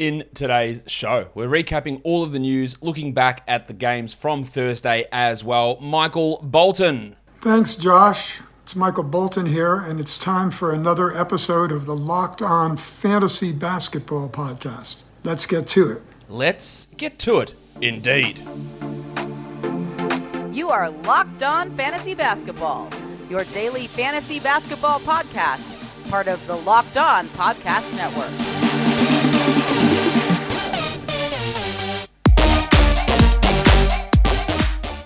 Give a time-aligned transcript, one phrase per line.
[0.00, 1.28] in today's show.
[1.34, 5.78] We're recapping all of the news, looking back at the games from Thursday as well.
[5.78, 7.16] Michael Bolton.
[7.38, 8.40] Thanks, Josh.
[8.62, 13.52] It's Michael Bolton here, and it's time for another episode of the Locked On Fantasy
[13.52, 15.02] Basketball Podcast.
[15.22, 16.02] Let's get to it.
[16.28, 18.38] Let's get to it, indeed.
[20.54, 22.88] You are Locked On Fantasy Basketball,
[23.28, 28.59] your daily fantasy basketball podcast, part of the Locked On Podcast Network.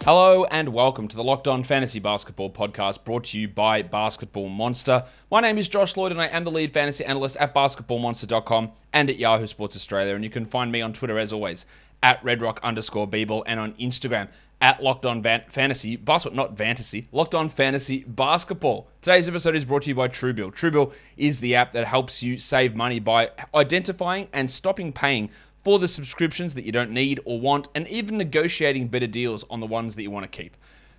[0.04, 4.50] Hello and welcome to the Locked On Fantasy Basketball podcast brought to you by Basketball
[4.50, 5.02] Monster.
[5.30, 9.08] My name is Josh Lloyd and I am the lead fantasy analyst at basketballmonster.com and
[9.08, 10.14] at Yahoo Sports Australia.
[10.14, 11.64] And you can find me on Twitter as always
[12.02, 14.28] at redrock underscore Beeble and on Instagram
[14.60, 18.88] at Locked On Van- Fantasy Basketball, not Fantasy, Locked On Fantasy Basketball.
[19.00, 20.52] Today's episode is brought to you by Truebill.
[20.52, 25.30] Truebill is the app that helps you save money by identifying and stopping paying
[25.64, 29.60] for the subscriptions that you don't need or want, and even negotiating better deals on
[29.60, 30.56] the ones that you want to keep.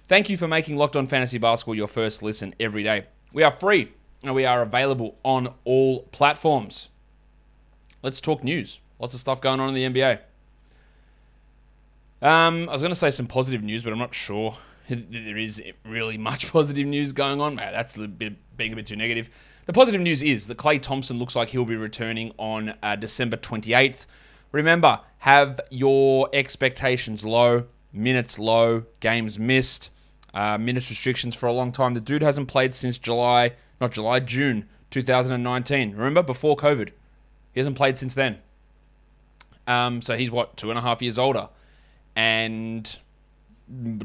[0.08, 3.06] Thank you for making Locked On Fantasy Basketball your first listen every day.
[3.32, 3.92] We are free
[4.24, 6.90] and we are available on all platforms.
[8.02, 8.80] Let's talk news.
[9.00, 10.20] Lots of stuff going on in the NBA.
[12.22, 14.58] Um, I was going to say some positive news, but I'm not sure
[14.90, 17.56] there is really much positive news going on.
[17.56, 19.30] Man, That's a bit, being a bit too negative.
[19.66, 23.38] The positive news is that Klay Thompson looks like he'll be returning on uh, December
[23.38, 24.06] 28th
[24.56, 29.92] Remember, have your expectations low, minutes low, games missed,
[30.34, 31.94] uh, minutes restrictions for a long time.
[31.94, 35.92] The dude hasn't played since July, not July, June 2019.
[35.92, 36.92] Remember, before COVID.
[37.52, 38.38] He hasn't played since then.
[39.68, 41.50] Um, so he's what, two and a half years older.
[42.16, 42.98] And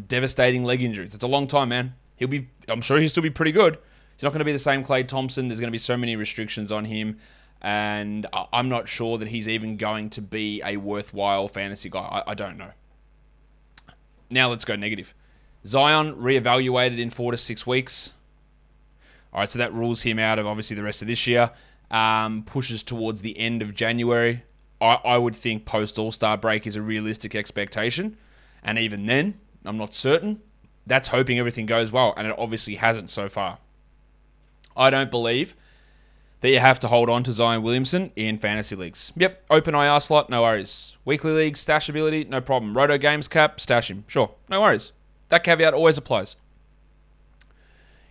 [0.09, 1.15] devastating leg injuries.
[1.15, 1.95] It's a long time, man.
[2.17, 3.79] He'll be, I'm sure he'll still be pretty good.
[4.17, 5.47] He's not going to be the same Klay Thompson.
[5.47, 7.21] There's going to be so many restrictions on him
[7.63, 12.01] and I'm not sure that he's even going to be a worthwhile fantasy guy.
[12.27, 12.71] I, I don't know.
[14.31, 15.15] Now let's go negative.
[15.67, 18.13] Zion reevaluated in four to six weeks.
[19.33, 21.51] All right, so that rules him out of obviously the rest of this year.
[21.91, 24.43] Um, pushes towards the end of January.
[24.81, 28.17] I, I would think post All Star break is a realistic expectation,
[28.63, 30.41] and even then, I'm not certain.
[30.87, 33.59] That's hoping everything goes well, and it obviously hasn't so far.
[34.77, 35.57] I don't believe
[36.41, 39.13] that you have to hold on to Zion Williamson in fantasy leagues.
[39.17, 40.97] Yep, open IR slot, no worries.
[41.05, 42.77] Weekly league, stash ability, no problem.
[42.77, 44.05] Roto games cap, stash him.
[44.07, 44.93] Sure, no worries.
[45.29, 46.37] That caveat always applies.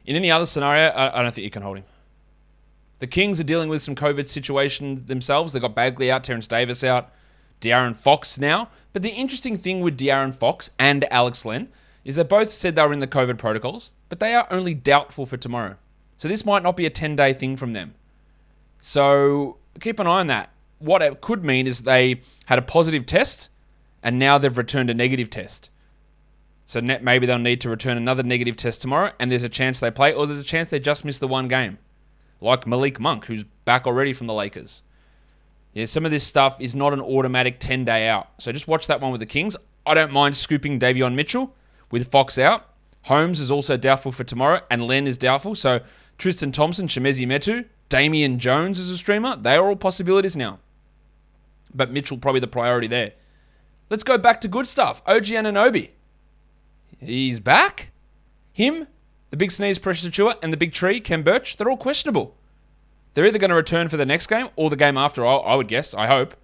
[0.05, 1.83] In any other scenario, I, don't think you can hold him.
[2.99, 5.53] The Kings are dealing with some COVID situation themselves.
[5.53, 7.11] They've got Bagley out, Terence Davis out,
[7.61, 8.69] De'Aaron Fox now.
[8.93, 11.69] But the interesting thing with De'Aaron Fox and Alex Len
[12.03, 15.25] is they both said they were in the COVID protocols, but they are only doubtful
[15.25, 15.75] for tomorrow.
[16.17, 17.93] So this might not be a 10 day thing from them.
[18.79, 20.51] So keep an eye on that.
[20.79, 23.49] What it could mean is they had a positive test
[24.01, 25.69] and now they've returned a negative test.
[26.65, 29.89] So maybe they'll need to return another negative test tomorrow, and there's a chance they
[29.89, 31.79] play, or there's a chance they just miss the one game,
[32.41, 34.83] like Malik Monk, who's back already from the Lakers.
[35.73, 38.27] Yeah, some of this stuff is not an automatic 10 day out.
[38.37, 39.55] So just watch that one with the Kings.
[39.83, 41.55] I don't mind scooping Davion Mitchell
[41.89, 42.69] with Fox out.
[43.03, 45.55] Holmes is also doubtful for tomorrow, and Len is doubtful.
[45.55, 45.81] So
[46.19, 50.59] Tristan Thompson, Chimezie Metu, Damian Jones as a streamer, they are all possibilities now.
[51.73, 53.13] But Mitchell probably the priority there.
[53.89, 55.01] Let's go back to good stuff.
[55.05, 55.89] OG Anunoby.
[56.99, 57.91] He's back.
[58.51, 58.87] Him,
[59.29, 62.35] the big sneeze, Precious Achiuwa, and the big tree, Khem Birch, they're all questionable.
[63.13, 65.67] They're either going to return for the next game or the game after, I would
[65.67, 66.35] guess, I hope.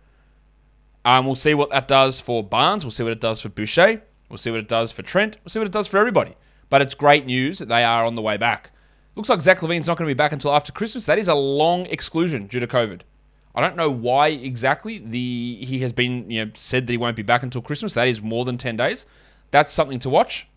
[1.03, 2.83] Um, we'll see what that does for Barnes.
[2.83, 4.01] We'll see what it does for Boucher.
[4.29, 5.37] We'll see what it does for Trent.
[5.43, 6.35] We'll see what it does for everybody.
[6.69, 8.71] But it's great news that they are on the way back.
[9.15, 11.05] Looks like Zach LaVine's not going to be back until after Christmas.
[11.05, 13.01] That is a long exclusion due to COVID.
[13.55, 17.15] I don't know why exactly the he has been you know said that he won't
[17.15, 17.93] be back until Christmas.
[17.93, 19.05] That is more than ten days.
[19.51, 20.47] That's something to watch.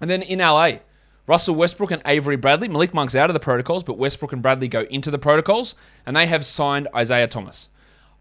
[0.00, 0.78] And then in LA,
[1.26, 2.68] Russell Westbrook and Avery Bradley.
[2.68, 5.74] Malik Monk's out of the protocols, but Westbrook and Bradley go into the protocols,
[6.06, 7.68] and they have signed Isaiah Thomas.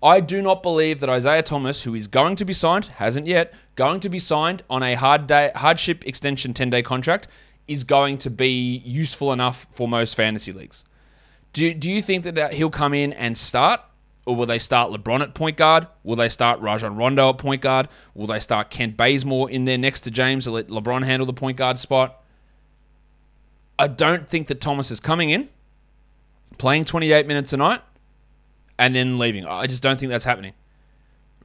[0.01, 3.53] I do not believe that Isaiah Thomas, who is going to be signed, hasn't yet,
[3.75, 7.27] going to be signed on a hard day hardship extension 10 day contract,
[7.67, 10.83] is going to be useful enough for most fantasy leagues.
[11.53, 13.81] Do, do you think that he'll come in and start?
[14.25, 15.87] Or will they start LeBron at point guard?
[16.03, 17.89] Will they start Rajon Rondo at point guard?
[18.13, 21.33] Will they start Kent Bazemore in there next to James to let LeBron handle the
[21.33, 22.23] point guard spot?
[23.77, 25.49] I don't think that Thomas is coming in,
[26.57, 27.81] playing 28 minutes a night,
[28.79, 29.45] and then leaving.
[29.45, 30.53] I just don't think that's happening.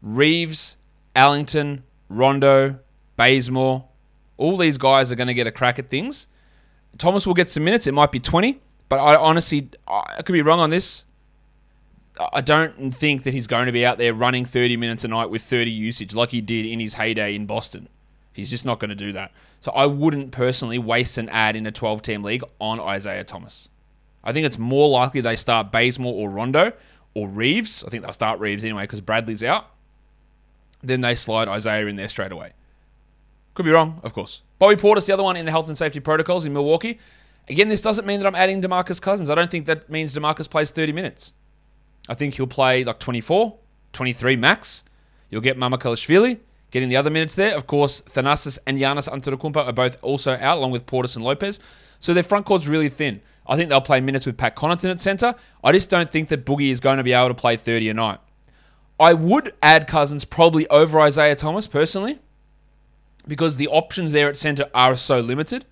[0.00, 0.76] Reaves,
[1.16, 2.78] Ellington, Rondo,
[3.16, 3.88] Bazemore,
[4.38, 6.26] all these guys are going to get a crack at things.
[6.96, 7.86] Thomas will get some minutes.
[7.86, 11.04] It might be 20, but I honestly, I could be wrong on this.
[12.32, 15.30] I don't think that he's going to be out there running 30 minutes a night
[15.30, 17.88] with 30 usage like he did in his heyday in Boston.
[18.32, 19.32] He's just not going to do that.
[19.60, 23.68] So I wouldn't personally waste an ad in a 12 team league on Isaiah Thomas.
[24.24, 26.72] I think it's more likely they start Bazemore or Rondo
[27.14, 27.84] or Reaves.
[27.84, 29.66] I think they'll start Reaves anyway because Bradley's out.
[30.82, 32.52] Then they slide Isaiah in there straight away.
[33.58, 34.42] Could be wrong, of course.
[34.60, 37.00] Bobby Portis, the other one in the health and safety protocols in Milwaukee.
[37.48, 39.30] Again, this doesn't mean that I'm adding Demarcus Cousins.
[39.30, 41.32] I don't think that means Demarcus plays 30 minutes.
[42.08, 43.58] I think he'll play like 24,
[43.92, 44.84] 23 max.
[45.28, 46.38] You'll get Mamukelashvili
[46.70, 47.56] getting the other minutes there.
[47.56, 51.58] Of course, Thanasis and Giannis Antetokounmpo are both also out, along with Portis and Lopez.
[51.98, 53.20] So their front court's really thin.
[53.44, 55.34] I think they'll play minutes with Pat Connaughton at centre.
[55.64, 57.94] I just don't think that Boogie is going to be able to play 30 a
[57.94, 58.20] night.
[59.00, 62.20] I would add Cousins probably over Isaiah Thomas personally
[63.28, 65.66] because the options there at centre are so limited.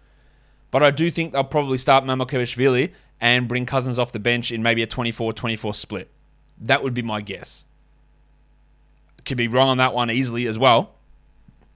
[0.71, 4.63] But I do think they'll probably start Mamukelashvili and bring Cousins off the bench in
[4.63, 6.11] maybe a 24 24 split.
[6.61, 7.65] That would be my guess.
[9.25, 10.95] Could be wrong on that one easily as well.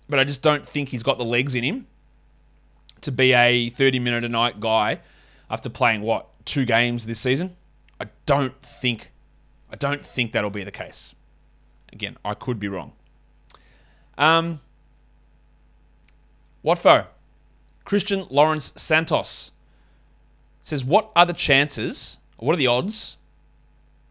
[0.09, 1.87] But I just don't think he's got the legs in him
[3.00, 5.00] to be a 30 minute a night guy
[5.49, 7.56] after playing what, two games this season?
[8.00, 9.11] I don't think
[9.73, 11.15] I don't think that'll be the case.
[11.93, 12.93] Again, I could be wrong.
[14.19, 14.61] Um
[16.65, 17.07] Watfo.
[17.85, 19.51] Christian Lawrence Santos
[20.62, 22.19] says, What are the chances?
[22.39, 23.17] What are the odds?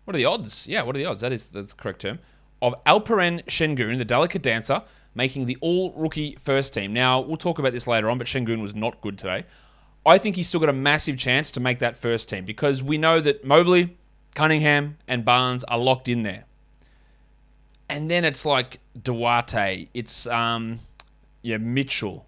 [0.05, 0.67] What are the odds?
[0.67, 1.21] Yeah, what are the odds?
[1.21, 2.19] That is that's the correct term.
[2.61, 4.83] Of Alperen Sengun, the delicate dancer,
[5.15, 6.93] making the all rookie first team.
[6.93, 9.45] Now, we'll talk about this later on, but Sengun was not good today.
[10.05, 12.97] I think he's still got a massive chance to make that first team because we
[12.97, 13.97] know that Mobley,
[14.33, 16.45] Cunningham, and Barnes are locked in there.
[17.89, 20.79] And then it's like Duarte, it's um,
[21.41, 22.25] yeah, Mitchell,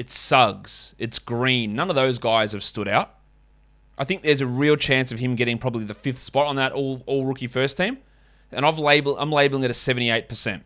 [0.00, 1.74] it's Suggs, it's Green.
[1.74, 3.16] None of those guys have stood out.
[3.98, 6.72] I think there's a real chance of him getting probably the fifth spot on that
[6.72, 7.98] all, all rookie first team.
[8.50, 10.62] And I've labeled I'm labeling it a 78%.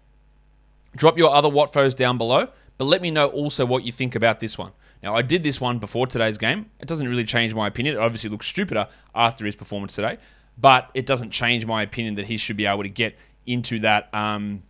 [0.95, 2.47] Drop your other Watfos down below,
[2.79, 4.71] but let me know also what you think about this one.
[5.03, 6.71] Now, I did this one before today's game.
[6.79, 7.97] It doesn't really change my opinion.
[7.97, 8.87] It obviously looks stupider
[9.17, 10.19] after his performance today,
[10.59, 13.17] but it doesn't change my opinion that he should be able to get
[13.47, 14.63] into that um,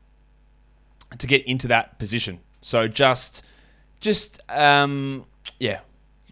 [1.18, 2.40] to get into that position.
[2.62, 3.44] So just,
[4.04, 5.24] just um,
[5.58, 5.80] yeah,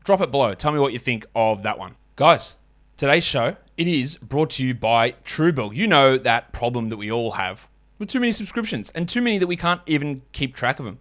[0.04, 0.54] drop it below.
[0.54, 2.56] Tell me what you think of that one, guys.
[2.98, 5.74] Today's show it is brought to you by Truebill.
[5.74, 7.66] You know that problem that we all have
[7.98, 10.98] with too many subscriptions and too many that we can't even keep track of them.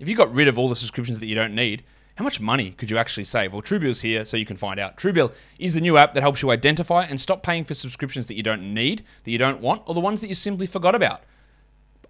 [0.00, 1.84] If you got rid of all the subscriptions that you don't need,
[2.16, 3.52] how much money could you actually save?
[3.52, 4.96] Well, Truebill's here so you can find out.
[4.96, 8.34] Truebill is the new app that helps you identify and stop paying for subscriptions that
[8.34, 11.22] you don't need, that you don't want, or the ones that you simply forgot about.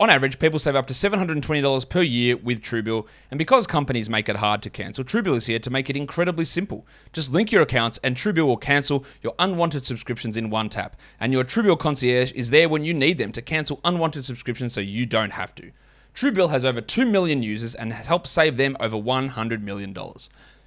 [0.02, 4.28] On average, people save up to $720 per year with Truebill, and because companies make
[4.28, 6.84] it hard to cancel, Truebill is here to make it incredibly simple.
[7.12, 10.96] Just link your accounts, and Truebill will cancel your unwanted subscriptions in one tap.
[11.20, 14.80] And your Truebill concierge is there when you need them to cancel unwanted subscriptions so
[14.80, 15.70] you don't have to.
[16.16, 19.96] Truebill has over 2 million users and has helped save them over $100 million.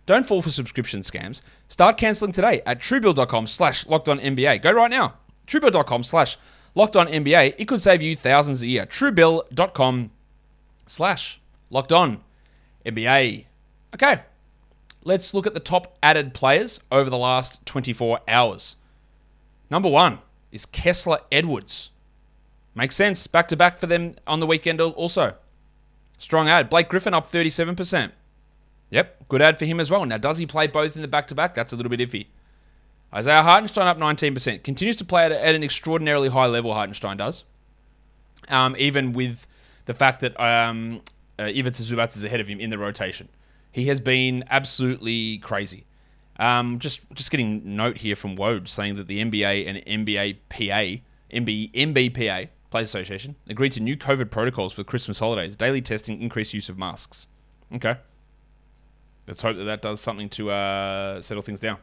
[0.06, 1.42] Don't fall for subscription scams.
[1.68, 4.62] Start canceling today at truebill.com slash NBA.
[4.62, 5.16] Go right now.
[5.46, 6.38] Truebill.com slash
[6.76, 7.56] NBA.
[7.58, 8.86] It could save you thousands a year.
[8.86, 10.12] Truebill.com
[10.88, 11.40] slash
[11.70, 12.24] locked on
[12.86, 13.46] NBA.
[13.94, 14.22] Okay,
[15.04, 18.76] let's look at the top added players over the last 24 hours.
[19.70, 20.20] Number one
[20.52, 21.90] is Kessler Edwards.
[22.76, 23.26] Makes sense.
[23.26, 25.36] Back to back for them on the weekend also.
[26.18, 26.70] Strong ad.
[26.70, 28.12] Blake Griffin up 37%.
[28.90, 30.06] Yep, good ad for him as well.
[30.06, 31.54] Now, does he play both in the back to back?
[31.54, 32.28] That's a little bit iffy.
[33.14, 34.64] Isaiah Hartenstein up 19%.
[34.64, 37.44] Continues to play at, at an extraordinarily high level, Hartenstein does.
[38.50, 39.48] Um, even with
[39.86, 41.02] the fact that um,
[41.40, 43.30] uh, Ivica Zubac is ahead of him in the rotation.
[43.72, 45.86] He has been absolutely crazy.
[46.38, 51.02] Um, just just getting note here from Woj saying that the NBA and NBA PA,
[51.34, 56.54] MB, NBPA, Players Association, agreed to new COVID protocols for Christmas holidays, daily testing, increased
[56.54, 57.28] use of masks.
[57.74, 57.96] Okay.
[59.28, 61.78] Let's hope that that does something to uh, settle things down.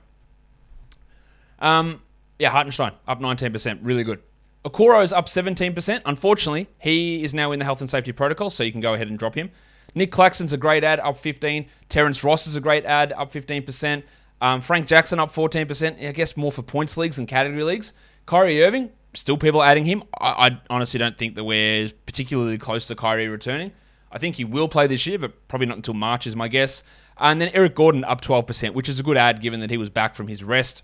[1.63, 2.03] Um,
[2.39, 4.21] yeah, Hartenstein up 19%, really good.
[4.65, 6.03] Okoro's up 17%.
[6.05, 9.09] Unfortunately, he is now in the health and safety protocol, so you can go ahead
[9.09, 9.51] and drop him.
[9.95, 11.67] Nic Claxton's a great ad, up 15.
[11.89, 14.03] Terrence Ross is a great ad, up 15%.
[14.41, 16.07] Um, Frank Jackson up 14%.
[16.07, 17.93] I guess more for points leagues and category leagues.
[18.27, 20.03] Kyrie Irving, still people adding him.
[20.21, 23.73] I, I, honestly don't think that we're particularly close to Kyrie returning.
[24.11, 26.83] I think he will play this year, but probably not until March is my guess.
[27.19, 29.91] And then Eric Gordon up 12%, which is a good ad given that he was
[29.91, 30.83] back from his rest.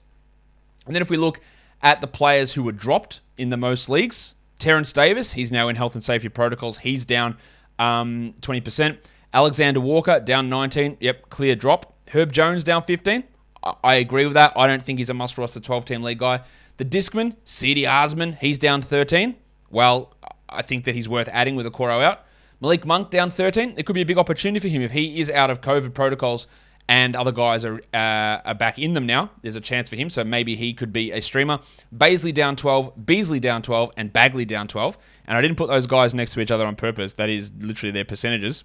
[0.88, 1.40] And then if we look
[1.83, 5.76] at the players who were dropped in the most leagues, Terence Davis, he's now in
[5.76, 6.78] health and safety protocols.
[6.78, 7.37] He's down
[7.78, 8.99] um, 20%.
[9.33, 10.97] Alexander Walker down 19.
[11.00, 11.95] Yep, clear drop.
[12.09, 13.23] Herb Jones down 15.
[13.62, 14.52] I, I agree with that.
[14.57, 16.40] I don't think he's a must roster 12 team league guy.
[16.78, 19.37] The Discman, CD Osman, he's down 13.
[19.71, 20.14] Well,
[20.49, 22.25] I think that he's worth adding with Okoro out.
[22.61, 23.75] Malik Monk down 13.
[23.76, 26.49] It could be a big opportunity for him if he is out of COVID protocols
[26.88, 29.30] and other guys are, uh, are back in them now.
[29.42, 31.61] There's a chance for him, so maybe he could be a streamer.
[31.95, 34.97] Baisley down 12, Beasley down 12, and Bagley down 12.
[35.26, 37.12] And I didn't put those guys next to each other on purpose.
[37.12, 38.64] That is literally their percentages.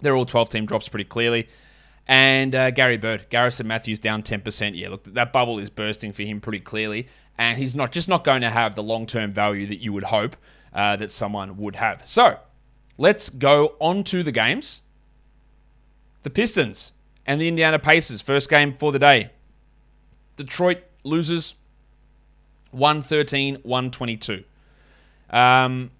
[0.00, 1.48] They're all 12 team drops pretty clearly.
[2.08, 4.72] And uh, Gary Bird, Garrison Matthews down 10%.
[4.74, 7.06] Yeah, look, that bubble is bursting for him pretty clearly.
[7.36, 10.04] And he's not just not going to have the long term value that you would
[10.04, 10.36] hope
[10.72, 12.02] uh, that someone would have.
[12.08, 12.38] So
[12.96, 14.80] let's go on to the games.
[16.22, 16.92] The Pistons
[17.26, 19.30] and the Indiana Pacers, first game for the day.
[20.36, 21.54] Detroit loses
[22.70, 24.44] 113 122.
[25.30, 25.90] Um,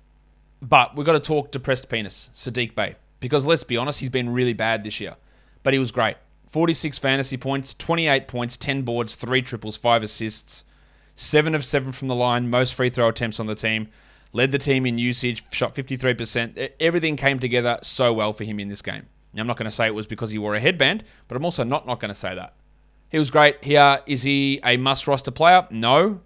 [0.63, 4.33] but we've got to talk depressed penis, Saddiq Bey, because let's be honest, he's been
[4.33, 5.17] really bad this year.
[5.63, 6.17] But he was great.
[6.51, 10.65] 46 fantasy points, 28 points, 10 boards, 3 triples, 5 assists,
[11.17, 13.89] 7 of 7 from the line, most free throw attempts on the team,
[14.33, 16.71] led the team in usage, shot 53%.
[16.79, 19.07] Everything came together so well for him in this game.
[19.37, 21.45] Now, I'm not going to say it was because he wore a headband, but I'm
[21.45, 22.55] also not not going to say that.
[23.11, 23.63] He was great.
[23.63, 25.67] Here is he a must roster player?
[25.71, 26.21] No.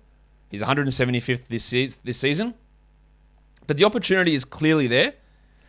[0.49, 2.55] He's 175th this this season.
[3.67, 5.15] But the opportunity is clearly there,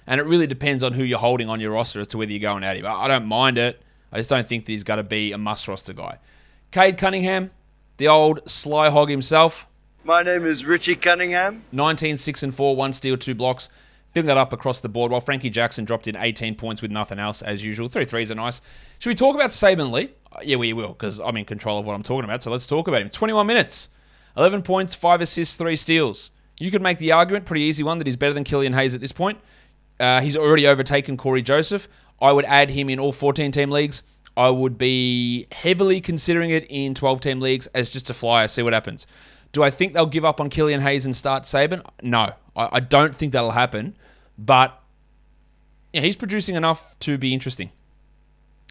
[0.07, 2.39] and it really depends on who you're holding on your roster as to whether you're
[2.39, 2.86] going at him.
[2.88, 3.81] I don't mind it.
[4.12, 6.19] I just don't think that he's got to be a must roster guy.
[6.71, 7.51] Cade Cunningham,
[7.98, 9.67] the old sly hog himself.
[10.03, 11.63] My name is Richie Cunningham.
[11.71, 13.69] 19, 6 and 4, one steal, two blocks.
[14.13, 17.17] Filling that up across the board while Frankie Jackson dropped in 18 points with nothing
[17.17, 17.87] else as usual.
[17.87, 18.61] Three threes are nice.
[18.99, 20.09] Should we talk about Saben Lee?
[20.31, 22.43] Uh, yeah, we will because I'm in control of what I'm talking about.
[22.43, 23.09] So let's talk about him.
[23.09, 23.89] 21 minutes,
[24.35, 26.31] 11 points, 5 assists, 3 steals.
[26.59, 29.01] You could make the argument, pretty easy one, that he's better than Killian Hayes at
[29.01, 29.39] this point.
[29.99, 31.87] Uh, he's already overtaken Cory Joseph.
[32.21, 34.03] I would add him in all 14 team leagues.
[34.37, 38.61] I would be heavily considering it in 12 team leagues as just a flyer, see
[38.61, 39.07] what happens.
[39.51, 41.86] Do I think they'll give up on Killian Hayes and start Saben?
[42.01, 43.96] No, I, I don't think that'll happen.
[44.38, 44.81] But
[45.93, 47.72] yeah, he's producing enough to be interesting.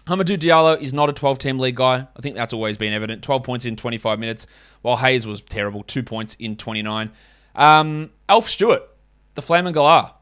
[0.07, 2.07] Hamidou Diallo is not a 12 team league guy.
[2.15, 3.21] I think that's always been evident.
[3.21, 4.47] 12 points in 25 minutes,
[4.81, 5.83] while Hayes was terrible.
[5.83, 7.11] Two points in 29.
[7.55, 8.83] Um, Alf Stewart,
[9.35, 10.15] the Flaming Galah.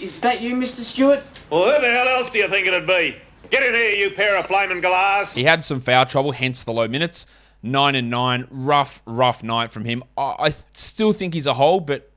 [0.00, 0.80] Is that you, Mr.
[0.80, 1.22] Stewart?
[1.50, 3.16] Well, who the hell else do you think it'd be?
[3.50, 5.32] Get in here, you pair of flaming galahs.
[5.32, 7.26] He had some foul trouble, hence the low minutes.
[7.62, 10.04] Nine and nine, rough, rough night from him.
[10.16, 12.10] I, I still think he's a hole, but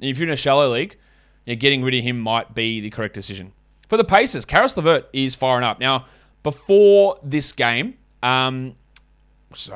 [0.00, 0.96] if you're in a shallow league,
[1.46, 3.52] yeah, getting rid of him might be the correct decision.
[3.88, 5.78] For the Pacers, Caris LeVert is firing up.
[5.78, 6.06] Now,
[6.42, 8.74] before this game, um,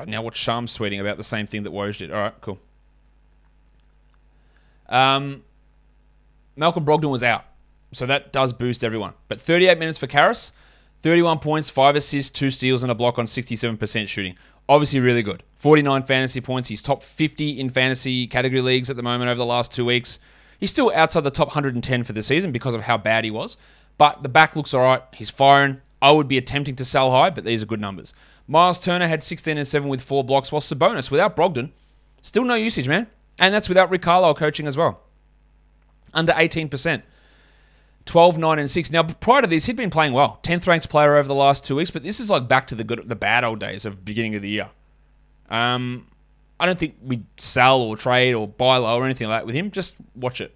[0.05, 2.11] now what Sham's tweeting about the same thing that Woj did.
[2.11, 2.59] All right, cool.
[4.87, 5.43] Um,
[6.55, 7.45] Malcolm Brogdon was out,
[7.93, 9.13] so that does boost everyone.
[9.27, 10.51] But 38 minutes for Caris,
[11.01, 14.35] 31 points, 5 assists, 2 steals, and a block on 67% shooting.
[14.69, 15.41] Obviously, really good.
[15.57, 16.69] 49 fantasy points.
[16.69, 20.19] He's top 50 in fantasy category leagues at the moment over the last two weeks.
[20.59, 23.57] He's still outside the top 110 for the season because of how bad he was.
[23.97, 25.01] But the back looks all right.
[25.13, 25.81] He's firing.
[26.03, 28.13] I would be attempting to sell high, but these are good numbers.
[28.47, 31.71] Miles Turner had 16 and 7 with four blocks, while Sabonis, without Brogdon,
[32.21, 33.07] still no usage, man.
[33.39, 35.01] And that's without Carlisle coaching as well.
[36.13, 37.01] Under 18%.
[38.09, 38.91] 12, 9, and 6.
[38.91, 40.39] Now, prior to this, he'd been playing well.
[40.41, 42.83] 10th ranked player over the last two weeks, but this is like back to the
[42.83, 44.69] good, the bad old days of beginning of the year.
[45.49, 46.07] Um,
[46.59, 49.55] I don't think we sell or trade or buy low or anything like that with
[49.55, 49.69] him.
[49.69, 50.55] Just watch it.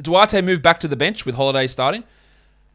[0.00, 2.04] Duarte moved back to the bench with Holiday starting.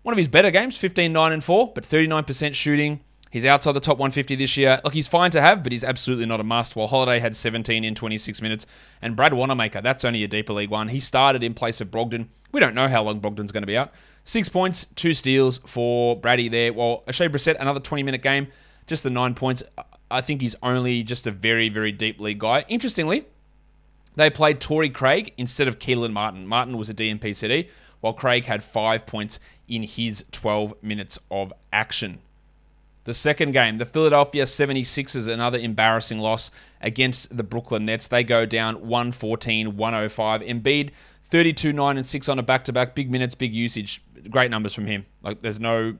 [0.04, 3.00] One of his better games, 15, 9, and 4, but 39% shooting.
[3.32, 4.80] He's outside the top 150 this year.
[4.84, 6.76] Look, he's fine to have, but he's absolutely not a must.
[6.76, 8.68] While Holiday had 17 in 26 minutes.
[9.02, 10.90] And Brad Wanamaker, that's only a deeper league one.
[10.90, 12.28] He started in place of Brogdon.
[12.52, 13.94] We don't know how long Brogdon's going to be out.
[14.26, 16.74] Six points, two steals for Brady there.
[16.74, 18.48] While Oshae Brissett, another 20 minute game,
[18.86, 19.64] just the nine points.
[20.12, 22.66] I think he's only just a very, very deep league guy.
[22.68, 23.26] Interestingly,
[24.18, 26.46] they played Torrey Craig instead of Kelan Martin.
[26.46, 27.70] Martin was a DNP CD,
[28.02, 32.20] while Craig had five points in his 12 minutes of action.
[33.04, 38.08] The second game, the Philadelphia 76ers, another embarrassing loss against the Brooklyn Nets.
[38.08, 40.42] They go down 114 105.
[40.42, 40.92] Embiid,
[41.24, 42.94] 32 9 and 6 on a back to back.
[42.94, 44.04] Big minutes, big usage.
[44.30, 45.06] Great numbers from him.
[45.24, 45.98] Like, there's no.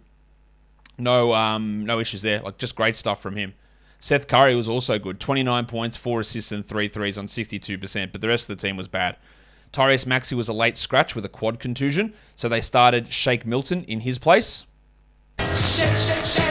[0.98, 2.42] No, um, no issues there.
[2.42, 3.56] Like just great stuff from him.
[4.00, 8.20] Seth Curry was also good 29 points, 4 assists, and 3 threes on 62%, but
[8.22, 9.16] the rest of the team was bad.
[9.72, 13.84] Tyrese Maxey was a late scratch with a quad contusion, so they started Shake Milton
[13.86, 14.66] in his place.
[15.40, 16.51] Shake, shake, shake.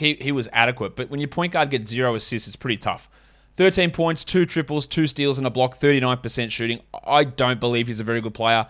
[0.00, 3.08] He, he was adequate, but when your point guard gets zero assists, it's pretty tough.
[3.54, 6.80] 13 points, two triples, two steals, and a block, 39% shooting.
[7.04, 8.68] I don't believe he's a very good player.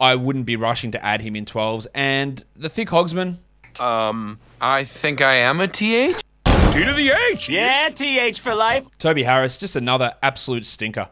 [0.00, 1.86] I wouldn't be rushing to add him in 12s.
[1.94, 3.36] And the thick Hogsman.
[3.78, 6.16] Um, I think I am a TH.
[6.46, 7.50] T to the H.
[7.50, 8.86] Yeah, TH for life.
[8.98, 11.10] Toby Harris, just another absolute stinker.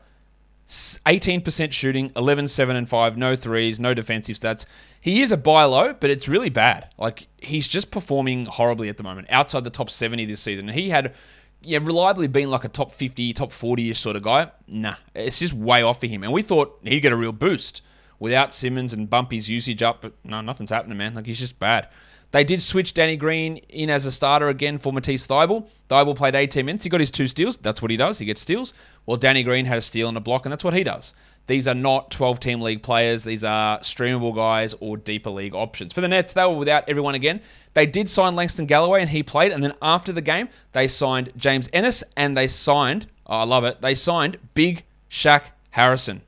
[0.68, 4.66] 18% shooting, 11, 7, and 5, no threes, no defensive stats.
[5.08, 6.92] He is a buy low, but it's really bad.
[6.98, 10.68] Like, he's just performing horribly at the moment, outside the top 70 this season.
[10.68, 11.14] He had,
[11.62, 14.50] yeah, reliably been like a top 50, top 40 ish sort of guy.
[14.66, 16.22] Nah, it's just way off for him.
[16.24, 17.80] And we thought he'd get a real boost
[18.18, 21.14] without Simmons and bump his usage up, but no, nothing's happening, man.
[21.14, 21.88] Like, he's just bad.
[22.30, 25.66] They did switch Danny Green in as a starter again for Matisse Thybulle.
[25.88, 26.84] Thybulle played 18 minutes.
[26.84, 27.56] He got his two steals.
[27.56, 28.18] That's what he does.
[28.18, 28.74] He gets steals.
[29.06, 31.14] Well, Danny Green had a steal and a block, and that's what he does.
[31.46, 33.24] These are not 12 team league players.
[33.24, 35.94] These are streamable guys or deeper league options.
[35.94, 37.40] For the Nets, they were without everyone again.
[37.72, 39.50] They did sign Langston Galloway, and he played.
[39.50, 43.64] And then after the game, they signed James Ennis, and they signed, oh, I love
[43.64, 46.20] it, they signed Big Shaq Harrison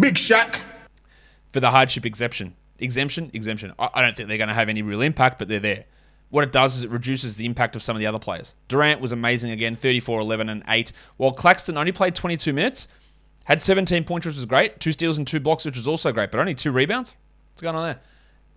[0.00, 0.60] Big Shaq.
[1.52, 2.54] for the hardship exemption.
[2.78, 3.72] Exemption, exemption.
[3.78, 5.84] I, I don't think they're going to have any real impact, but they're there.
[6.30, 8.54] What it does is it reduces the impact of some of the other players.
[8.68, 12.86] Durant was amazing again, 34, 11, and 8, while Claxton only played 22 minutes,
[13.44, 16.30] had 17 points, which was great, two steals and two blocks, which was also great,
[16.30, 17.14] but only two rebounds.
[17.52, 18.00] What's going on there?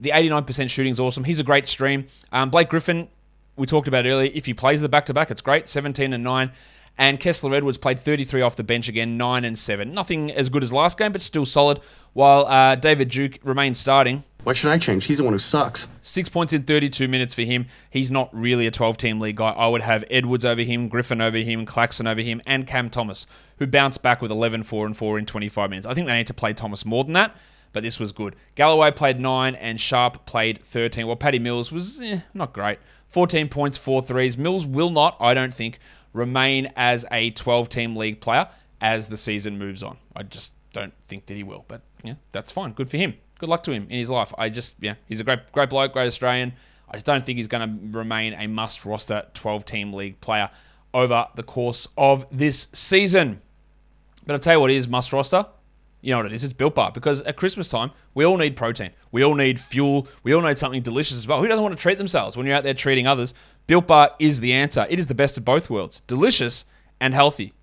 [0.02, 1.24] The 89% shooting is awesome.
[1.24, 2.08] He's a great stream.
[2.34, 3.08] Um, Blake Griffin,
[3.56, 4.30] we talked about earlier.
[4.34, 5.70] If he plays the back to back, it's great.
[5.70, 6.52] 17 and 9.
[6.98, 9.94] And Kessler Edwards played 33 off the bench again, 9 and 7.
[9.94, 11.80] Nothing as good as last game, but still solid.
[12.14, 14.24] While uh, David Duke remains starting.
[14.44, 15.06] Why should I change?
[15.06, 15.88] He's the one who sucks.
[16.02, 17.68] Six points in 32 minutes for him.
[17.92, 19.52] He's not really a 12 team league guy.
[19.52, 23.28] I would have Edwards over him, Griffin over him, Claxton over him, and Cam Thomas,
[23.58, 25.86] who bounced back with 11, 4, and 4 in 25 minutes.
[25.86, 27.36] I think they need to play Thomas more than that,
[27.72, 28.36] but this was good.
[28.56, 31.06] Galloway played 9, and Sharp played 13.
[31.06, 32.80] Well, Paddy Mills was eh, not great.
[33.10, 34.40] 14 points, 4 threes.
[34.40, 35.78] Mills will not, I don't think,
[36.14, 38.48] remain as a 12 team league player
[38.80, 39.98] as the season moves on.
[40.16, 42.74] I just don't think that he will, but yeah, that's fine.
[42.74, 43.16] Good for him.
[43.40, 44.34] Good luck to him in his life.
[44.38, 46.54] I just, yeah, he's a great, great bloke, great Australian.
[46.90, 50.50] I just don't think he's going to remain a must roster 12 team league player
[50.94, 53.42] over the course of this season.
[54.26, 55.46] But I'll tell you what is must roster.
[56.02, 56.44] You know what it is?
[56.44, 56.92] It's Built Bar.
[56.92, 58.92] Because at Christmas time, we all need protein.
[59.12, 60.08] We all need fuel.
[60.24, 61.40] We all need something delicious as well.
[61.40, 63.34] Who doesn't want to treat themselves when you're out there treating others?
[63.68, 64.88] Built Bar is the answer.
[64.90, 66.66] It is the best of both worlds delicious
[67.00, 67.54] and healthy.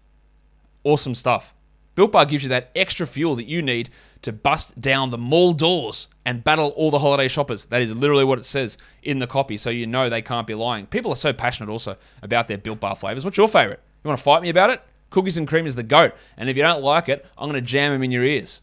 [0.85, 1.53] Awesome stuff.
[1.97, 3.91] Built Bar gives you that extra fuel that you need
[4.23, 7.67] to bust down the mall doors and battle all the holiday shoppers.
[7.67, 10.55] That is literally what it says in the copy, so you know they can't be
[10.55, 10.87] lying.
[10.87, 13.25] People are so passionate also about their Built Bar flavors.
[13.25, 13.81] What's your favorite?
[14.05, 14.81] You want to fight me about it?
[15.11, 16.15] Cookies and cream is the goat.
[16.37, 18.63] And if you don't like it, I'm going to jam them in your ears.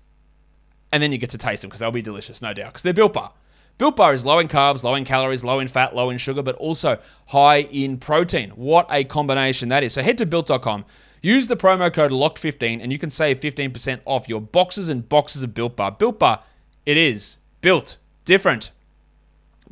[0.91, 2.93] And then you get to taste them because they'll be delicious, no doubt, because they're
[2.93, 3.33] Built Bar.
[3.77, 6.41] Built Bar is low in carbs, low in calories, low in fat, low in sugar,
[6.41, 8.51] but also high in protein.
[8.51, 9.93] What a combination that is.
[9.93, 10.85] So head to built.com,
[11.21, 15.43] use the promo code LOCKED15, and you can save 15% off your boxes and boxes
[15.43, 15.91] of Built Bar.
[15.91, 16.43] Built Bar,
[16.85, 18.71] it is built different.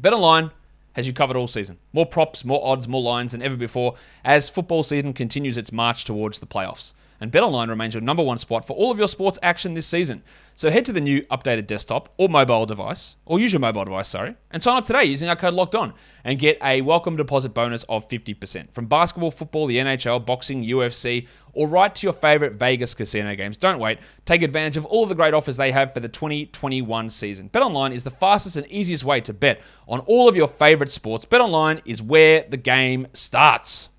[0.01, 0.51] BetOnline
[0.93, 1.77] has you covered all season.
[1.91, 6.05] More props, more odds, more lines than ever before as football season continues its march
[6.05, 6.93] towards the playoffs.
[7.19, 10.23] And BetOnline remains your number one spot for all of your sports action this season.
[10.55, 14.09] So head to the new updated desktop or mobile device, or use your mobile device,
[14.09, 15.93] sorry, and sign up today using our code Locked On
[16.25, 21.27] and get a welcome deposit bonus of 50% from basketball, football, the NHL, boxing, UFC,
[21.53, 23.57] or right to your favorite Vegas casino games.
[23.57, 23.99] Don't wait.
[24.25, 27.49] Take advantage of all of the great offers they have for the 2021 season.
[27.49, 31.25] BetOnline is the fastest and easiest way to bet on all of your favorite sports.
[31.25, 33.89] BetOnline is where the game starts.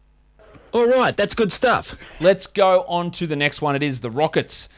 [0.73, 1.97] All right, that's good stuff.
[2.21, 3.77] Let's go on to the next one.
[3.77, 4.69] It is the Rockets.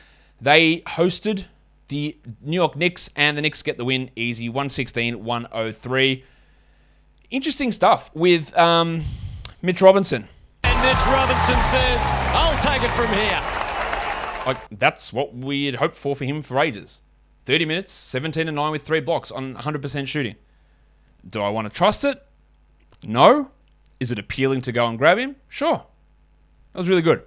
[0.41, 1.47] They hosted
[1.89, 6.25] the New York Knicks, and the Knicks get the win easy 116 103.
[7.31, 9.03] Interesting stuff with um,
[9.63, 10.29] Mitch Robinson.
[10.87, 12.01] Mitch Robinson says,
[12.33, 13.43] I'll take it from here.
[14.47, 17.03] Like, that's what we had hoped for for him for ages.
[17.45, 20.37] 30 minutes, 17 and 9 with three blocks on 100% shooting.
[21.29, 22.25] Do I want to trust it?
[23.03, 23.51] No.
[23.99, 25.35] Is it appealing to go and grab him?
[25.49, 25.85] Sure.
[26.73, 27.25] That was really good.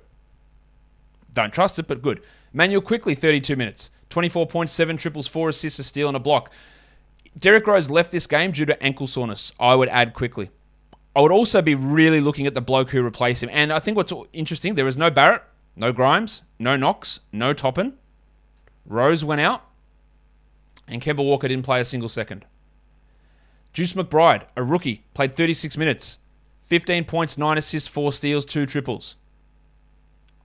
[1.33, 2.21] Don't trust it, but good.
[2.53, 3.91] Manuel Quickley, 32 minutes.
[4.09, 6.49] 24.7 triples, 4 assists, a steal, and a block.
[7.37, 9.51] Derrick Rose left this game due to ankle soreness.
[9.59, 10.49] I would add Quickley.
[11.15, 13.49] I would also be really looking at the bloke who replaced him.
[13.51, 15.43] And I think what's interesting, there is no Barrett,
[15.75, 17.93] no Grimes, no Knox, no Toppin.
[18.85, 19.63] Rose went out,
[20.87, 22.45] and Kemba Walker didn't play a single second.
[23.73, 26.19] Deuce McBride, a rookie, played 36 minutes.
[26.61, 29.15] 15 points, 9 assists, 4 steals, 2 triples.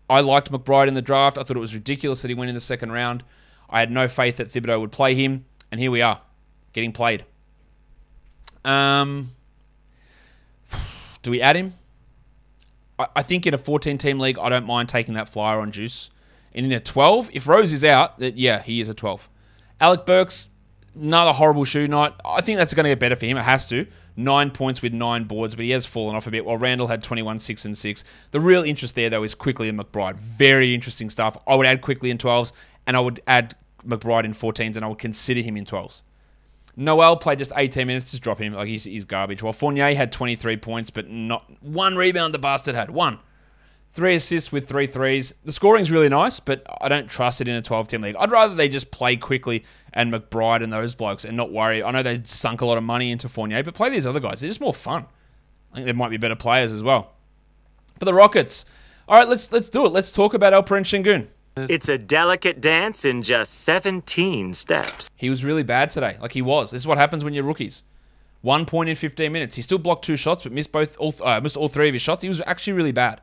[0.09, 1.39] I liked McBride in the draft.
[1.39, 3.25] I thought it was ridiculous that he went in the second round.
[3.71, 6.21] I had no faith that Thibodeau would play him, and here we are,
[6.73, 7.25] getting played.
[8.65, 9.33] Um,
[11.25, 11.75] do we add him?
[12.97, 16.11] I, think in a 14 team league, I don't mind taking that flyer on Deuce.
[16.55, 19.29] And in a 12, if Rose is out, that yeah, he is a 12.
[19.81, 20.49] Alec Burks,
[20.97, 22.13] Another horrible shoe night.
[22.25, 23.37] I think that's going to get better for him.
[23.37, 23.87] It has to.
[24.17, 26.45] Nine points with nine boards, but he has fallen off a bit.
[26.45, 28.05] While Randle had 21, 6, and 6.
[28.31, 30.17] The real interest there, though, is Quickley and McBride.
[30.17, 31.37] Very interesting stuff.
[31.49, 32.53] I would add Quickley in 12s,
[32.87, 36.03] and I would add McBride in 14s, and I would consider him in 12s.
[36.77, 38.11] Noel played just 18 minutes.
[38.11, 38.55] Just drop him.
[38.55, 39.43] Like he's, he's garbage.
[39.43, 42.35] While Fournier had 23 points, but not one rebound.
[42.35, 43.19] The bastard had one.
[43.93, 45.35] Three assists with three threes.
[45.45, 48.17] The scoring's really nice, but I don't trust it in a 12 team league.
[48.19, 51.81] I'd rather they just play Quickley and McBride and those blokes and not worry.
[51.81, 54.41] I know they sunk a lot of money into Fournier, but play these other guys.
[54.41, 55.07] They're just more fun.
[55.73, 57.13] I think they might be better players as well.
[58.01, 58.65] For the Rockets,
[59.07, 59.93] all right, let's let's do it.
[59.93, 61.29] Let's talk about El Alperen Sengun.
[61.57, 65.09] It's a delicate dance in just 17 steps.
[65.15, 66.17] He was really bad today.
[66.21, 66.73] Like he was.
[66.73, 67.85] This is what happens when you're rookies.
[68.43, 69.57] One point in 15 minutes.
[69.57, 72.03] He still blocked two shots, but missed both all, uh, missed all three of his
[72.03, 72.23] shots.
[72.23, 73.21] He was actually really bad.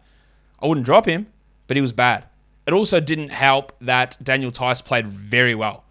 [0.62, 1.28] I wouldn't drop him,
[1.68, 2.26] but he was bad.
[2.66, 5.84] It also didn't help that Daniel Theis played very well.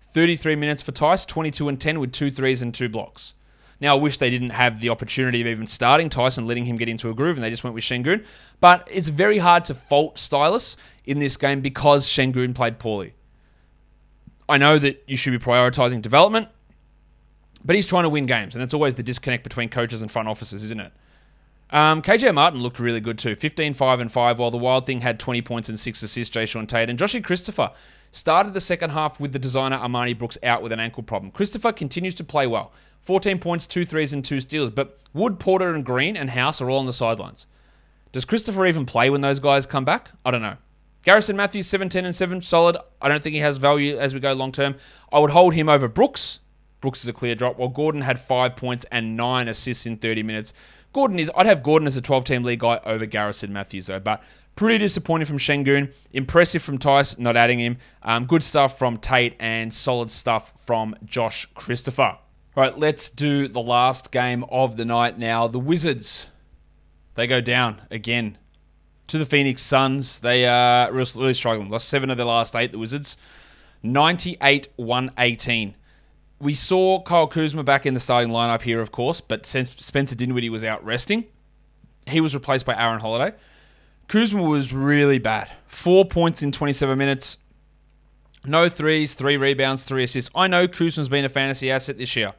[0.00, 3.34] 33 minutes for Theis, 22 and 10 with two threes and two blocks.
[3.80, 6.88] Now, I wish they didn't have the opportunity of even starting Tyson, letting him get
[6.88, 8.24] into a groove, and they just went with Sengun.
[8.60, 13.14] But it's very hard to fault Silas in this game because Sengun played poorly.
[14.48, 16.48] I know that you should be prioritizing development,
[17.64, 20.26] but he's trying to win games, and it's always the disconnect between coaches and front
[20.26, 20.92] offices, isn't it?
[21.70, 23.34] Um, KJ Martin looked really good too.
[23.34, 26.66] 15, 5, and 5, while the Wild Thing had 20 points and 6 assists, Jae'Sean
[26.66, 26.88] Tate.
[26.88, 27.72] And Joshy Christopher
[28.10, 31.30] started the second half with the designer Armani Brooks out with an ankle problem.
[31.30, 32.72] Christopher continues to play well.
[33.02, 34.70] 14 points, 2 threes, and 2 steals.
[34.70, 37.46] But Wood, Porter, and Green and House are all on the sidelines.
[38.12, 40.10] Does Christopher even play when those guys come back?
[40.24, 40.56] I don't know.
[41.04, 42.76] Garrison Matthews, 17 and 7, solid.
[43.00, 44.76] I don't think he has value as we go long term.
[45.12, 46.40] I would hold him over Brooks.
[46.80, 50.22] Brooks is a clear drop, while Gordon had 5 points and 9 assists in 30
[50.22, 50.52] minutes.
[50.98, 51.30] Gordon is.
[51.36, 54.20] I'd have Gordon as a 12 team league guy over Garrison Matthews though, but
[54.56, 55.92] pretty disappointing from Sengun.
[56.12, 57.76] Impressive from Theis, not adding him.
[58.02, 62.18] Um, good stuff from Tate and solid stuff from Josh Christopher.
[62.56, 65.46] All right, let's do the last game of the night now.
[65.46, 66.26] The Wizards,
[67.14, 68.36] they go down again
[69.06, 70.18] to the Phoenix Suns.
[70.18, 71.70] They are really struggling.
[71.70, 73.16] Lost seven of their last eight, the Wizards.
[73.84, 75.76] 98 118
[76.40, 80.14] we saw Kyle Kuzma back in the starting lineup here, of course, but since Spencer
[80.14, 81.24] Dinwiddie was out resting,
[82.06, 83.36] he was replaced by Aaron Holiday.
[84.06, 85.50] Kuzma was really bad.
[85.66, 87.38] Four points in 27 minutes.
[88.46, 90.30] No threes, three rebounds, three assists.
[90.34, 92.32] I know Kuzma's been a fantasy asset this year.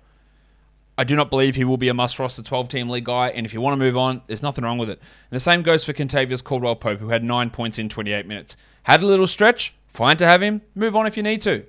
[0.97, 3.45] I do not believe he will be a must roster 12 team league guy, and
[3.45, 4.99] if you want to move on, there's nothing wrong with it.
[4.99, 8.57] And the same goes for Kentavious Caldwell Pope, who had nine points in 28 minutes.
[8.83, 10.62] Had a little stretch, fine to have him.
[10.75, 11.65] Move on if you need to.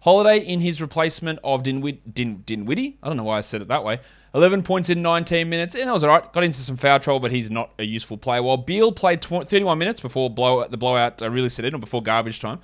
[0.00, 2.98] Holiday in his replacement of Dinwid- Din- Dinwiddie.
[3.02, 4.00] I don't know why I said it that way.
[4.34, 6.32] 11 points in 19 minutes, and that was all right.
[6.32, 8.42] Got into some foul trouble, but he's not a useful player.
[8.42, 12.02] While Beal played 31 minutes before blow the blowout uh, really set in, or before
[12.02, 12.60] garbage time.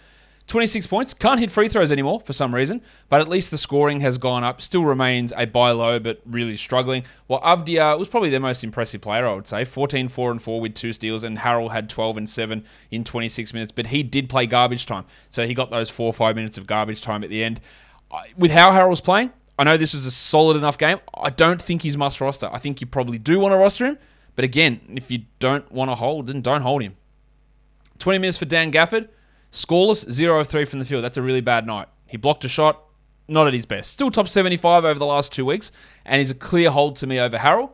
[0.47, 1.13] 26 points.
[1.13, 4.45] Can't hit free throws anymore for some reason, but at least the scoring has gone
[4.45, 4.63] up.
[4.63, 7.05] Still remains a buy low, but really struggling.
[7.27, 9.65] While Avdija was probably their most impressive player, I would say.
[9.65, 13.55] 14, 4, and 4 with two steals, and Harrell had 12 and 7 in 26
[13.55, 15.05] minutes, but he did play garbage time.
[15.31, 17.61] So he got those 4 or 5 minutes of garbage time at the end.
[18.37, 21.01] With how Harrell's playing, I know this was a solid enough game.
[21.15, 22.49] I don't think he's must roster.
[22.53, 23.99] I think you probably do want to roster him,
[24.37, 26.97] but again, if you don't want to hold, then don't hold him.
[27.99, 29.09] 20 minutes for Dan Gafford.
[29.57, 31.03] Scoreless, 0 of 3 from the field.
[31.03, 31.89] That's a really bad night.
[32.07, 32.85] He blocked a shot,
[33.27, 33.91] not at his best.
[33.91, 35.73] Still top 75 over the last two weeks,
[36.05, 37.73] and he's a clear hold to me over Harrell,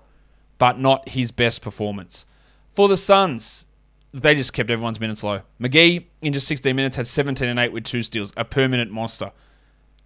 [0.59, 2.25] but not his best performance.
[2.73, 3.66] For the Suns,
[4.12, 5.40] they just kept everyone's minutes low.
[5.61, 9.33] McGee, in just 16 minutes, had 17 and 8 with two steals, a permanent monster.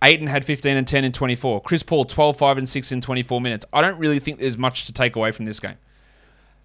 [0.03, 1.63] Ayton had 15 and 10 in 24.
[1.63, 3.67] Chris Paul, 12, 5 and 6 in 24 minutes.
[3.73, 5.77] I don't really think there's much to take away from this game.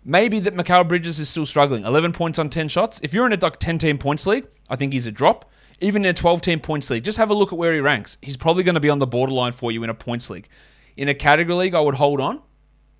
[0.04, 1.84] Maybe that Mikal Bridges is still struggling.
[1.86, 3.00] 11 points on 10 shots.
[3.04, 5.50] If you're in a 10 team points league, I think he's a drop.
[5.80, 8.18] Even in a 12 team points league, just have a look at where he ranks.
[8.22, 10.48] He's probably going to be on the borderline for you in a points league.
[10.98, 12.42] In a category league, I would hold on,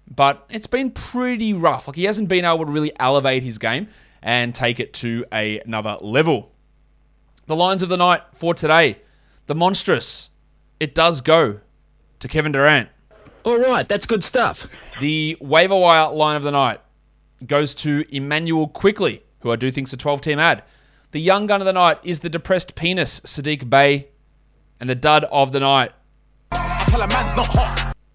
[0.10, 1.88] but it's been pretty rough.
[1.88, 3.88] Like he hasn't been able to really elevate his game
[4.22, 6.52] and take it to a, another level.
[7.48, 9.00] The lines of the night for today
[9.48, 10.30] the monstrous.
[10.80, 11.60] It does go
[12.20, 12.90] to Kevin Durant.
[13.44, 14.68] All right, that's good stuff.
[15.00, 16.80] The waiver wire line of the night
[17.48, 20.64] goes to Immanuel Quickley, who I do think's a 12 team ad.
[21.12, 24.08] The young gun of the night is the depressed penis, Saddiq Bey.
[24.80, 25.92] And the dud of the night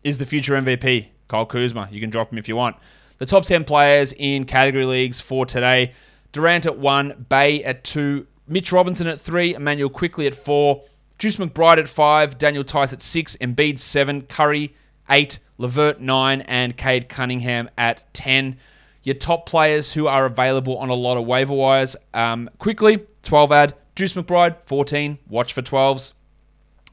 [0.03, 1.89] is the future MVP, Kyle Kuzma.
[1.93, 2.77] You can drop him if you want.
[3.19, 5.93] The top 10 players in category leagues for today
[6.33, 10.83] Durant at 1, Bey at 2, Mitch Robinson at 3, Immanuel Quickley at 4,
[11.19, 14.75] Deuce McBride at 5, Daniel Theis at 6, Embiid 7, Curry
[15.09, 18.59] 8, Levert 9, and Cade Cunningham at 10
[19.07, 21.95] your top players who are available on a lot of waiver wires.
[22.13, 23.75] Um, Quickley, 12 ad.
[23.95, 25.19] Deuce McBride, 14.
[25.29, 26.13] Watch for 12s.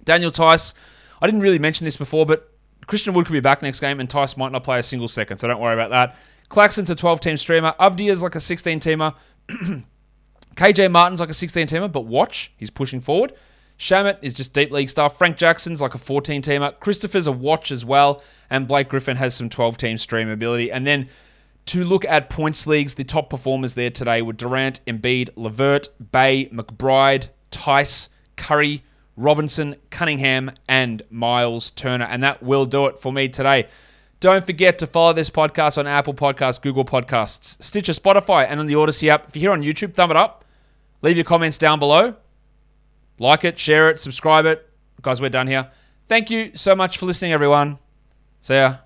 [0.06, 0.76] Daniel Theis,
[1.20, 2.54] I didn't really mention this before, but
[2.86, 5.40] Christian Wood could be back next game, and Theis might not play a single second,
[5.40, 6.16] so don't worry about that.
[6.50, 7.74] Claxton's a 12 team streamer.
[7.80, 9.16] Avdija's like a 16 teamer.
[10.56, 13.34] KJ Martin's like a 16 teamer, but watch, he's pushing forward.
[13.80, 15.18] Shamet is just deep league stuff.
[15.18, 16.80] Frank Jackson's like a 14 teamer.
[16.80, 18.22] Christopher's a watch as well.
[18.52, 20.72] And Blake Griffin has some 12 team stream ability.
[20.72, 21.10] And then
[21.68, 26.48] to look at points leagues, the top performers there today were Durant, Embiid, Levert, Bey,
[26.48, 28.84] McBride, Theis, Curry,
[29.16, 32.06] Robinson, Cunningham, and Miles Turner.
[32.10, 33.68] And that will do it for me today.
[34.20, 38.68] Don't forget to follow this podcast on Apple Podcasts, Google Podcasts, Stitcher, Spotify, and on
[38.68, 39.28] the Odyssey app.
[39.28, 40.46] If you're here on YouTube, thumb it up.
[41.02, 42.16] Leave your comments down below.
[43.20, 44.70] Like it, share it, subscribe it.
[45.02, 45.70] Guys, we're done here.
[46.06, 47.80] Thank you so much for listening, everyone.
[48.42, 48.83] See ya.